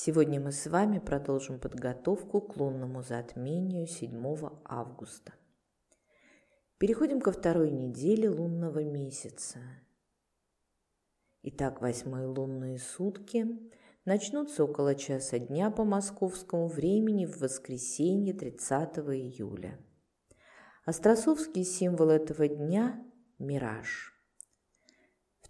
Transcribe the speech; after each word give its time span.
Сегодня 0.00 0.38
мы 0.38 0.52
с 0.52 0.68
вами 0.68 1.00
продолжим 1.00 1.58
подготовку 1.58 2.40
к 2.40 2.56
лунному 2.56 3.02
затмению 3.02 3.88
7 3.88 4.48
августа. 4.62 5.32
Переходим 6.78 7.20
ко 7.20 7.32
второй 7.32 7.72
неделе 7.72 8.30
лунного 8.30 8.84
месяца. 8.84 9.58
Итак, 11.42 11.80
восьмые 11.80 12.28
лунные 12.28 12.78
сутки 12.78 13.48
начнутся 14.04 14.62
около 14.62 14.94
часа 14.94 15.40
дня 15.40 15.68
по 15.72 15.82
московскому 15.82 16.68
времени 16.68 17.26
в 17.26 17.40
воскресенье 17.40 18.34
30 18.34 18.98
июля. 18.98 19.80
Остросовский 20.84 21.64
символ 21.64 22.10
этого 22.10 22.46
дня– 22.46 23.04
мираж– 23.40 24.14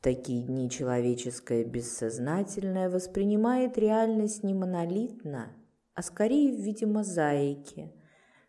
такие 0.01 0.43
дни 0.43 0.71
человеческое 0.71 1.65
бессознательное 1.65 2.91
воспринимает 2.91 3.79
реальность 3.79 4.43
не 4.43 4.55
монолитно, 4.55 5.53
а 5.95 6.03
скорее 6.03 6.53
в 6.53 6.61
виде 6.61 6.87
мозаики, 6.87 7.93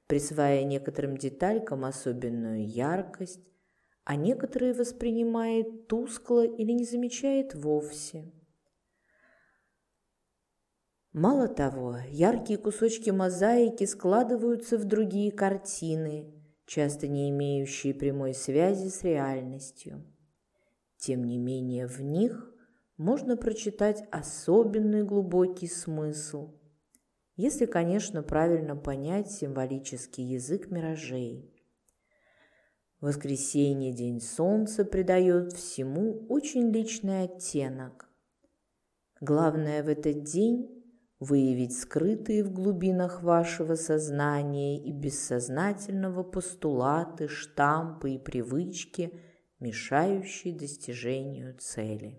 присваивая 0.08 0.64
некоторым 0.64 1.18
деталькам 1.18 1.86
особенную 1.86 2.68
яркость, 2.68 3.42
а 4.04 4.16
некоторые 4.16 4.74
воспринимает 4.74 5.88
тускло 5.88 6.46
или 6.46 6.72
не 6.72 6.86
замечает 6.86 7.54
вовсе. 7.54 8.32
Мало 11.12 11.48
того, 11.48 11.98
яркие 12.10 12.60
кусочки 12.60 13.10
мозаики 13.10 13.84
складываются 13.86 14.78
в 14.78 14.86
другие 14.86 15.32
картины, 15.32 16.34
часто 16.66 17.08
не 17.08 17.30
имеющие 17.32 17.96
прямой 17.96 18.36
связи 18.36 18.90
с 18.90 19.04
реальностью. 19.04 20.06
Тем 21.00 21.24
не 21.24 21.38
менее, 21.38 21.88
в 21.88 22.02
них 22.02 22.54
можно 22.98 23.38
прочитать 23.38 24.04
особенный 24.12 25.04
глубокий 25.04 25.68
смысл, 25.68 26.54
если, 27.38 27.66
конечно, 27.66 28.22
правильно 28.22 28.76
понять 28.76 29.32
символический 29.32 30.26
язык 30.26 30.70
миражей. 30.70 31.56
Воскресенье, 33.00 33.94
День 33.94 34.20
Солнца 34.20 34.84
придает 34.84 35.54
всему 35.54 36.26
очень 36.28 36.70
личный 36.70 37.24
оттенок. 37.24 38.10
Главное 39.22 39.82
в 39.84 39.88
этот 39.88 40.24
день 40.24 40.84
выявить 41.22 41.80
скрытые 41.80 42.44
в 42.44 42.52
глубинах 42.52 43.24
вашего 43.24 43.76
сознания 43.76 44.84
и 44.84 44.92
бессознательного 44.92 46.24
постулаты, 46.24 47.30
штампы 47.30 48.16
и 48.16 48.20
привычки– 48.20 49.18
мешающий 49.60 50.54
достижению 50.54 51.56
цели. 51.58 52.18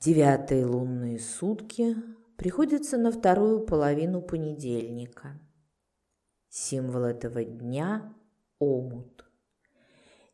Девятые 0.00 0.64
лунные 0.64 1.18
сутки 1.18 1.96
приходятся 2.36 2.96
на 2.96 3.10
вторую 3.10 3.66
половину 3.66 4.22
понедельника. 4.22 5.40
Символ 6.48 7.02
этого 7.02 7.44
дня– 7.44 8.14
омут. 8.60 9.24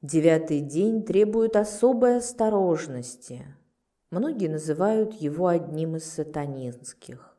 Девятый 0.02 0.60
день 0.60 1.02
требует 1.02 1.56
особой 1.56 2.19
осторожности. 2.19 3.46
Многие 4.10 4.48
называют 4.48 5.14
его 5.14 5.46
одним 5.46 5.96
из 5.96 6.04
сатанинских. 6.04 7.38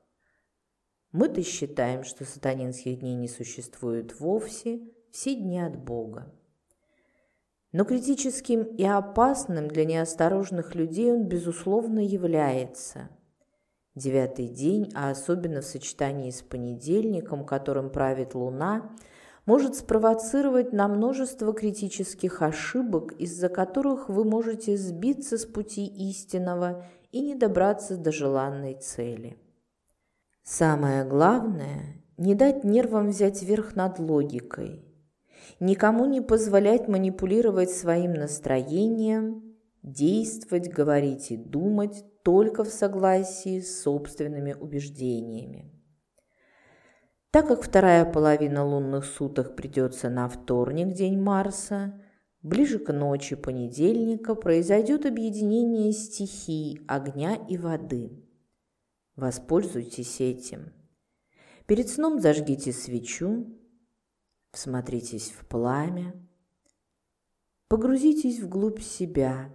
Мы-то 1.12 1.44
считаем, 1.44 2.04
что 2.04 2.26
сатанинских 2.26 3.00
дней 3.00 3.16
не 3.16 3.28
существует 3.28 4.20
вовсе– 4.20 4.82
все 5.16 5.34
дни 5.34 5.60
от 5.60 5.78
Бога. 5.78 6.28
Но 7.72 7.86
критическим 7.86 8.64
и 8.64 8.84
опасным 8.84 9.70
для 9.70 9.86
неосторожных 9.86 10.76
людей 10.76 11.14
он, 11.14 11.24
безусловно, 11.24 12.00
является. 12.00 13.10
Девятый 13.96 14.50
день, 14.50 14.92
а 14.94 15.10
особенно 15.10 15.62
в 15.62 15.66
сочетании 15.66 16.32
с 16.32 16.42
понедельником, 16.42 17.46
которым 17.46 17.92
правит 17.92 18.36
Луна, 18.36 18.94
может 19.46 19.76
спровоцировать 19.78 20.74
на 20.74 20.90
множество 20.90 21.54
критических 21.54 22.42
ошибок, 22.42 23.14
из-за 23.14 23.48
которых 23.48 24.10
вы 24.10 24.26
можете 24.26 24.76
сбиться 24.76 25.38
с 25.38 25.46
пути 25.46 25.86
истинного 25.86 26.86
и 27.14 27.22
не 27.22 27.36
добраться 27.36 27.96
до 27.96 28.12
желанной 28.12 28.74
цели. 28.74 29.38
Самое 30.44 31.06
главное– 31.06 32.04
не 32.18 32.36
дать 32.36 32.66
нервам 32.66 33.10
взять 33.10 33.44
верх 33.44 33.78
над 33.78 34.00
логикой– 34.00 34.84
никому 35.60 36.06
не 36.06 36.22
позволять 36.22 36.88
манипулировать 36.88 37.72
своим 37.72 38.14
настроением, 38.14 39.56
действовать, 39.84 40.70
говорить 40.70 41.32
и 41.32 41.38
думать 41.38 42.04
только 42.24 42.64
в 42.64 42.70
согласии 42.70 43.60
с 43.60 43.82
собственными 43.84 44.54
убеждениями. 44.54 45.72
Так 47.32 47.50
как 47.50 47.64
вторая 47.64 48.06
половина 48.06 48.66
лунных 48.66 49.06
суток 49.06 49.56
придется 49.56 50.10
на 50.10 50.30
вторник, 50.30 50.94
день 50.94 51.20
Марса, 51.20 52.02
ближе 52.42 52.80
к 52.80 52.94
ночи 52.94 53.36
понедельника 53.36 54.36
произойдет 54.36 55.06
объединение 55.06 55.92
стихий 55.92 56.80
огня 56.88 57.36
и 57.36 57.58
воды. 57.58 58.26
Воспользуйтесь 59.16 60.22
этим. 60.22 60.72
Перед 61.68 61.90
сном 61.90 62.22
зажгите 62.22 62.72
свечу, 62.72 63.48
всмотритесь 64.56 65.32
в 65.32 65.46
пламя, 65.46 66.16
погрузитесь 67.68 68.40
вглубь 68.40 68.80
себя, 68.80 69.54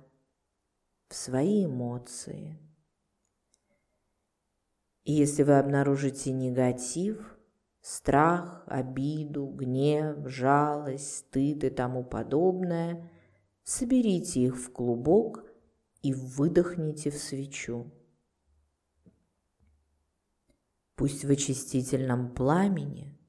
в 1.08 1.14
свои 1.14 1.64
эмоции. 1.64 2.58
И 5.04 5.12
если 5.12 5.42
вы 5.42 5.58
обнаружите 5.58 6.30
негатив, 6.30 7.38
страх, 7.80 8.62
обиду, 8.66 9.46
гнев, 9.46 10.28
жалость, 10.28 11.16
стыд 11.16 11.64
и 11.64 11.70
тому 11.70 12.04
подобное, 12.04 13.10
соберите 13.64 14.42
их 14.42 14.56
в 14.56 14.70
клубок 14.70 15.44
и 16.02 16.12
выдохните 16.12 17.10
в 17.10 17.16
свечу. 17.16 17.90
Пусть 20.94 21.24
в 21.24 21.30
очистительном 21.30 22.34
пламени– 22.34 23.16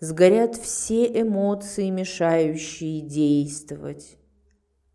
сгорят 0.00 0.56
все 0.56 1.20
эмоции, 1.20 1.90
мешающие 1.90 3.00
действовать, 3.00 4.18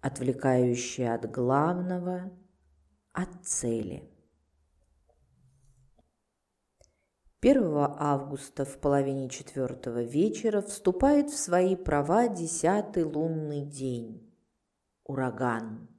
отвлекающие 0.01 1.13
от 1.13 1.29
главного, 1.29 2.31
от 3.13 3.29
цели. 3.43 4.07
1 7.41 7.75
августа 7.97 8.65
в 8.65 8.77
половине 8.77 9.27
четвертого 9.27 10.03
вечера 10.03 10.61
вступает 10.61 11.31
в 11.31 11.37
свои 11.37 11.75
права 11.75 12.27
десятый 12.27 13.03
лунный 13.03 13.65
день– 13.65 14.31
ураган. 15.05 15.89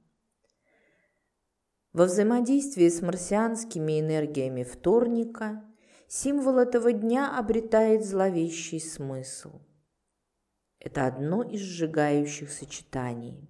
Во 1.91 2.05
взаимодействии 2.05 2.87
с 2.87 3.01
марсианскими 3.01 3.99
энергиями 3.99 4.63
вторника 4.63 5.61
символ 6.13 6.59
этого 6.59 6.91
дня 6.91 7.37
обретает 7.37 8.05
зловещий 8.05 8.79
смысл. 8.79 9.61
Это 10.79 11.07
одно 11.07 11.41
из 11.41 11.61
сжигающих 11.61 12.51
сочетаний. 12.51 13.49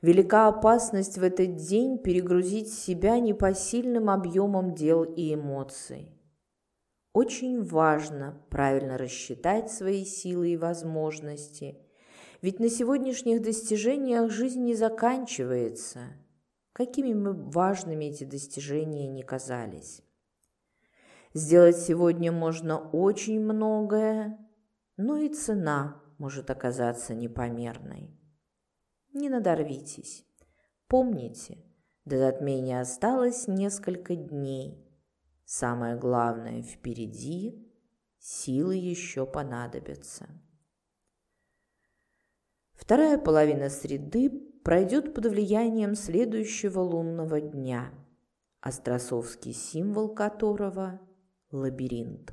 Велика 0.00 0.48
опасность 0.48 1.18
в 1.18 1.22
этот 1.22 1.56
день 1.56 1.98
перегрузить 1.98 2.72
себя 2.72 3.20
непосильным 3.20 4.10
объемом 4.10 4.74
дел 4.74 5.04
и 5.04 5.34
эмоций. 5.34 6.10
Очень 7.12 7.62
важно 7.62 8.42
правильно 8.50 8.98
рассчитать 8.98 9.70
свои 9.70 10.04
силы 10.04 10.54
и 10.54 10.56
возможности, 10.56 11.78
ведь 12.40 12.58
на 12.58 12.70
сегодняшних 12.70 13.40
достижениях 13.40 14.32
жизнь 14.32 14.64
не 14.64 14.74
заканчивается, 14.74 16.00
какими 16.72 17.12
бы 17.12 17.34
важными 17.34 18.06
эти 18.06 18.24
достижения 18.24 19.06
ни 19.06 19.22
казались. 19.22 20.02
Сделать 21.34 21.78
сегодня 21.78 22.30
можно 22.30 22.78
очень 22.78 23.40
многое, 23.40 24.38
но 24.98 25.16
и 25.16 25.32
цена 25.32 26.02
может 26.18 26.50
оказаться 26.50 27.14
непомерной. 27.14 28.10
Не 29.14 29.30
надорвитесь. 29.30 30.26
Помните, 30.88 31.64
до 32.04 32.18
затмения 32.18 32.80
осталось 32.80 33.48
несколько 33.48 34.14
дней. 34.14 34.86
Самое 35.46 35.96
главное 35.96 36.62
впереди, 36.62 37.66
силы 38.18 38.76
еще 38.76 39.24
понадобятся. 39.24 40.28
Вторая 42.74 43.16
половина 43.16 43.70
среды 43.70 44.28
пройдет 44.64 45.14
под 45.14 45.26
влиянием 45.26 45.94
следующего 45.94 46.80
лунного 46.80 47.40
дня, 47.40 47.90
астросовский 48.60 49.54
символ 49.54 50.14
которого– 50.14 51.00
лабиринт. 51.52 52.32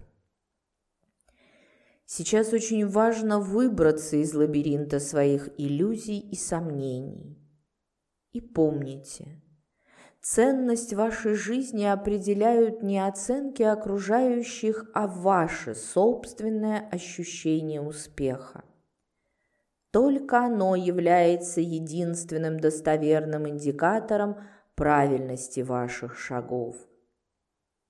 Сейчас 2.05 2.53
очень 2.53 2.87
важно 2.87 3.39
выбраться 3.39 4.15
из 4.15 4.33
лабиринта 4.33 4.99
своих 4.99 5.49
иллюзий 5.59 6.19
и 6.19 6.35
сомнений. 6.35 7.37
И 8.31 8.41
помните, 8.41 9.43
ценность 10.19 10.93
вашей 10.93 11.35
жизни 11.35 11.83
определяют 11.83 12.81
не 12.81 12.99
оценки 13.05 13.61
окружающих, 13.61 14.89
а 14.95 15.05
ваше 15.05 15.75
собственное 15.75 16.89
ощущение 16.89 17.81
успеха. 17.81 18.63
Только 19.91 20.45
оно 20.45 20.75
является 20.75 21.61
единственным 21.61 22.59
достоверным 22.59 23.47
индикатором 23.47 24.37
правильности 24.75 25.59
ваших 25.61 26.17
шагов. 26.17 26.88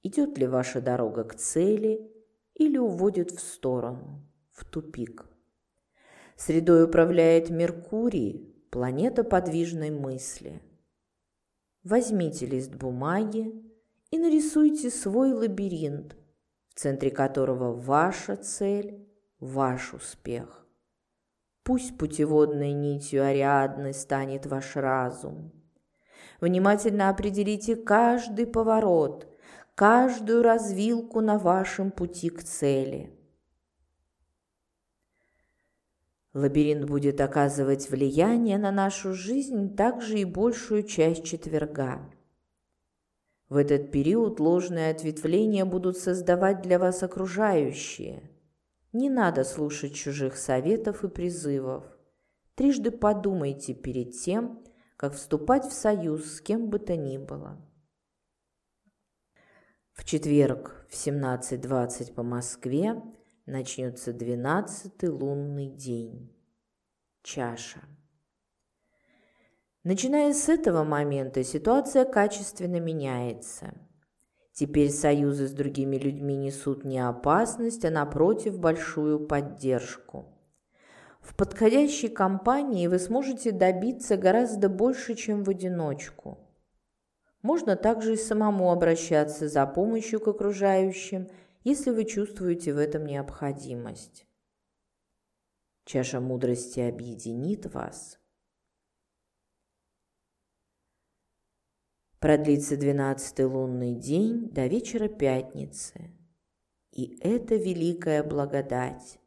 Идет 0.01 0.38
ли 0.38 0.48
ваша 0.48 0.81
дорога 0.81 1.24
к 1.24 1.36
цели 1.36 2.10
или 2.54 2.78
уводит 2.78 3.31
в 3.31 3.40
сторону, 3.40 4.25
в 4.51 4.66
тупик. 4.66 5.25
Средой 6.36 6.86
управляет 6.86 7.50
Меркурий, 7.50 8.56
планета 8.72 9.24
подвижной 9.24 9.90
мысли. 9.90 10.62
Возьмите 11.84 12.46
лист 12.46 12.75
бумаги 12.75 13.54
и 14.12 14.18
нарисуйте 14.18 14.90
свой 14.90 15.34
лабиринт, 15.34 16.16
в 16.69 16.80
центре 16.80 17.12
которого 17.12 17.74
ваша 17.74 18.36
цель, 18.36 19.06
ваш 19.40 19.94
успех. 19.94 20.66
Пусть 21.63 21.98
путеводной 21.98 22.74
нитью 22.74 23.24
Ариадны 23.24 23.94
станет 23.94 24.45
ваш 24.45 24.75
разум. 24.75 25.52
Внимательно 26.42 27.10
определите 27.10 27.75
каждый 27.75 28.48
поворот, 28.48 29.29
каждую 29.80 30.44
развилку 30.44 31.22
на 31.22 31.38
вашем 31.38 31.90
пути 31.90 32.28
к 32.28 32.44
цели. 32.44 33.18
Лабиринт 36.34 36.84
будет 36.84 37.22
оказывать 37.22 37.90
влияние 37.90 38.58
на 38.58 38.72
нашу 38.72 39.14
жизнь 39.14 39.78
также 39.78 40.20
и 40.20 40.26
большую 40.26 40.84
часть 40.84 41.24
четверга. 41.24 42.02
В 43.48 43.56
этот 43.56 43.90
период 43.90 44.42
ложные 44.42 44.92
ответвления 44.92 45.64
будут 45.64 45.98
создавать 45.98 46.62
для 46.62 46.78
вас 46.78 47.02
окружающие– 47.02 48.30
не 48.92 49.10
надо 49.10 49.46
слушать 49.46 49.96
чужих 49.96 50.36
советов 50.36 51.06
и 51.06 51.08
призывов. 51.08 51.86
Трижды 52.56 52.92
подумайте 52.92 53.74
перед 53.74 54.12
тем, 54.12 54.62
как 54.98 55.14
вступать 55.14 55.64
в 55.64 55.72
союз 55.72 56.26
с 56.34 56.42
кем 56.42 56.70
бы 56.70 56.80
то 56.80 56.98
ни 56.98 57.18
было. 57.18 57.69
В 60.00 60.06
четверг 60.06 60.86
в 60.90 60.94
17.20 60.94 62.13
по 62.13 62.24
Москве 62.24 63.04
начнется 63.46 64.12
12-й 64.12 65.10
лунный 65.10 65.68
день. 65.68 66.34
Чаша. 67.22 67.81
Начиная 69.84 70.34
с 70.34 70.48
этого 70.48 70.86
момента 70.86 71.44
ситуация 71.44 72.06
качественно 72.06 72.80
меняется– 72.80 73.74
Теперь 74.54 74.90
союзы 74.90 75.48
с 75.48 75.51
другими 75.51 75.96
людьми 75.98 76.36
несут 76.36 76.84
не 76.84 77.00
опасность, 77.00 77.86
а 77.86 77.90
напротив 77.90 78.60
большую 78.60 79.25
поддержку. 79.25 80.25
В 81.22 81.34
подходящей 81.34 82.10
компании 82.10 82.88
вы 82.88 83.00
сможете 83.00 83.52
добиться 83.54 84.18
гораздо 84.18 84.68
больше, 84.68 85.16
чем 85.16 85.45
в 85.45 85.50
одиночку. 85.50 86.49
Можно 87.41 87.75
также 87.75 88.13
и 88.13 88.18
самому 88.18 88.71
обращаться 88.71 89.47
за 89.47 89.65
помощью 89.65 90.19
к 90.19 90.27
окружающим, 90.27 91.30
если 91.63 91.91
вы 91.91 92.06
чувствуете 92.06 92.74
в 92.74 92.77
этом 92.77 93.06
необходимость. 93.06 94.25
Чаша 95.86 96.19
мудрости 96.19 96.80
объединит 96.80 97.65
вас– 97.74 98.19
Продлится 102.19 102.75
двенадцатый 102.75 103.45
лунный 103.45 103.95
день 103.95 104.50
до 104.50 104.68
вечера 104.68 105.07
пятницы. 105.07 106.12
И 106.92 107.18
это 107.21 107.56
великая 107.56 108.24
благодать. 108.24 109.19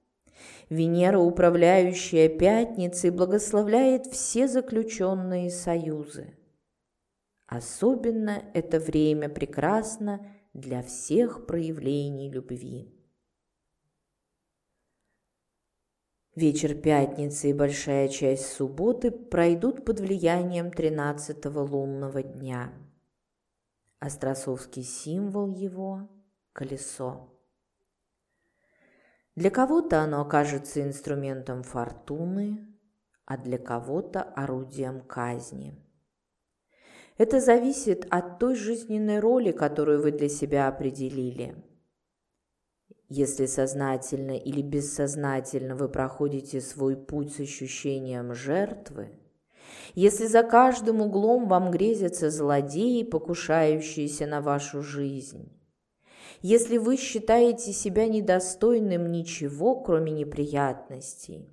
Венера, 0.68 1.18
управляющая 1.18 2.28
пятницей, 2.28 3.08
благословляет 3.08 4.04
все 4.08 4.46
заключенные 4.46 5.48
союзы. 5.50 6.36
Особенно 7.54 8.42
это 8.54 8.80
время 8.80 9.28
прекрасно 9.28 10.26
для 10.54 10.82
всех 10.82 11.44
проявлений 11.44 12.30
любви. 12.30 12.98
Вечер 16.34 16.74
пятницы 16.74 17.50
и 17.50 17.52
большая 17.52 18.08
часть 18.08 18.46
субботы 18.46 19.10
пройдут 19.10 19.84
под 19.84 20.00
влиянием 20.00 20.70
тринадцатого 20.70 21.60
лунного 21.60 22.22
дня. 22.22 22.72
Остросовский 23.98 24.82
символ 24.82 25.54
его– 25.54 26.08
колесо. 26.54 27.38
Для 29.36 29.50
кого-то 29.50 30.00
оно 30.00 30.22
окажется 30.22 30.80
инструментом 30.80 31.64
фортуны, 31.64 32.66
а 33.26 33.36
для 33.36 33.58
кого-то 33.58 34.22
орудием 34.22 35.02
казни. 35.02 35.91
Это 37.18 37.40
зависит 37.40 38.06
от 38.10 38.38
той 38.38 38.54
жизненной 38.54 39.20
роли, 39.20 39.52
которую 39.52 40.02
вы 40.02 40.12
для 40.12 40.28
себя 40.28 40.68
определили– 40.68 41.54
если 43.14 43.44
сознательно 43.44 44.38
или 44.38 44.62
бессознательно 44.62 45.76
вы 45.76 45.90
проходите 45.90 46.62
свой 46.62 46.96
путь 46.96 47.34
с 47.34 47.40
ощущением 47.40 48.32
жертвы, 48.32 49.10
если 49.94 50.26
за 50.26 50.42
каждым 50.42 51.02
углом 51.02 51.46
вам 51.46 51.70
грезятся 51.70 52.30
злодеи, 52.30 53.02
покушающиеся 53.02 54.26
на 54.26 54.40
вашу 54.40 54.80
жизнь, 54.80 55.52
если 56.40 56.78
вы 56.78 56.96
считаете 56.96 57.74
себя 57.74 58.08
недостойным 58.08 59.12
ничего, 59.12 59.82
кроме 59.82 60.12
неприятностей, 60.12 61.50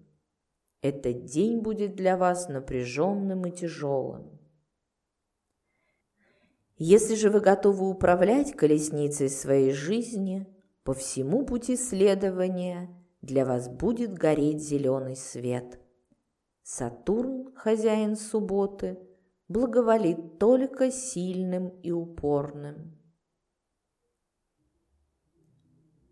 этот 0.81 1.25
день 1.25 1.59
будет 1.59 1.93
для 1.93 2.15
вас 2.15 2.47
напряженным 2.47 3.45
и 3.45 3.51
тяжелым. 3.51 4.38
Если 6.79 7.13
же 7.13 7.29
вы 7.29 7.39
готовы 7.39 7.87
управлять 7.87 8.53
колесницей 8.53 9.29
своей 9.29 9.71
жизни– 9.71 10.47
по 10.89 10.95
всему 10.95 11.45
пути 11.45 11.75
следования 11.75 12.89
для 13.21 13.45
вас 13.45 13.69
будет 13.69 14.13
гореть 14.13 14.59
зеленый 14.59 15.15
свет. 15.15 15.79
Сатурн, 16.63 17.53
хозяин 17.53 18.15
субботы, 18.15 18.97
благоволит 19.47 20.39
только 20.39 20.89
сильным 20.89 21.69
и 21.83 21.91
упорным. 21.91 22.97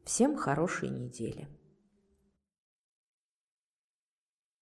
Всем 0.03 0.35
хорошей 0.35 0.89
недели. 0.89 1.47